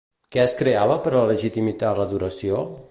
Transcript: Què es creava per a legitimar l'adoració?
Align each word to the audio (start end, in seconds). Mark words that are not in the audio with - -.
Què 0.35 0.39
es 0.43 0.55
creava 0.61 0.95
per 1.05 1.11
a 1.19 1.23
legitimar 1.33 1.95
l'adoració? 2.01 2.67